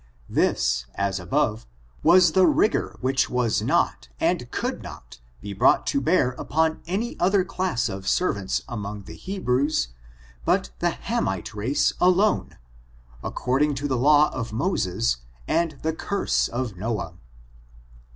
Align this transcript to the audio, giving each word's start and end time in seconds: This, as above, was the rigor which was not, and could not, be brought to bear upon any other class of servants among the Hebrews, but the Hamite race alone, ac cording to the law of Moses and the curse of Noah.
This, 0.27 0.87
as 0.95 1.19
above, 1.19 1.67
was 2.01 2.31
the 2.31 2.47
rigor 2.47 2.97
which 3.01 3.29
was 3.29 3.61
not, 3.61 4.09
and 4.19 4.49
could 4.49 4.81
not, 4.81 5.19
be 5.41 5.53
brought 5.53 5.85
to 5.93 6.01
bear 6.01 6.31
upon 6.39 6.81
any 6.87 7.15
other 7.19 7.43
class 7.45 7.87
of 7.87 8.07
servants 8.07 8.63
among 8.67 9.03
the 9.03 9.13
Hebrews, 9.13 9.89
but 10.43 10.71
the 10.79 10.89
Hamite 10.89 11.53
race 11.53 11.93
alone, 12.01 12.57
ac 13.23 13.33
cording 13.35 13.75
to 13.75 13.87
the 13.87 13.95
law 13.95 14.33
of 14.33 14.51
Moses 14.51 15.17
and 15.47 15.73
the 15.83 15.93
curse 15.93 16.47
of 16.47 16.75
Noah. 16.77 17.13